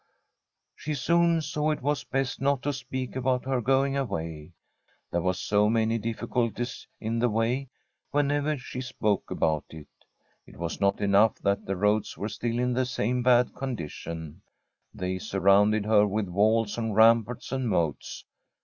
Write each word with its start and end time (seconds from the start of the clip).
She 0.75 0.95
soon 0.95 1.41
saw 1.43 1.69
it 1.69 1.83
was 1.83 2.03
best 2.03 2.41
not 2.41 2.63
to 2.63 2.73
speak 2.73 3.15
about 3.15 3.45
her 3.45 3.61
going 3.61 3.95
away. 3.95 4.53
There 5.11 5.21
were 5.21 5.35
so 5.35 5.69
many 5.69 5.99
difficul 5.99 6.55
ties 6.55 6.87
in 6.99 7.19
the 7.19 7.29
way 7.29 7.69
whenever 8.09 8.57
she 8.57 8.81
spoke 8.81 9.29
about 9.29 9.65
it. 9.69 9.85
It 10.47 10.55
[losl 10.55 10.55
From 10.55 10.55
a 10.57 10.57
SWEDISH 10.57 10.57
HOMESTEAD 10.57 10.59
was 10.59 10.81
not 10.81 11.01
enough 11.01 11.35
that 11.43 11.65
the 11.67 11.75
roads 11.75 12.17
were 12.17 12.29
still 12.29 12.57
in 12.57 12.73
the 12.73 12.85
same 12.87 13.21
bad 13.21 13.53
condition; 13.53 14.41
they 14.91 15.19
surrounded 15.19 15.85
her 15.85 16.07
with 16.07 16.27
walls 16.29 16.79
and 16.79 16.95
ramparts 16.95 17.51
and 17.51 17.69
moats. 17.69 18.25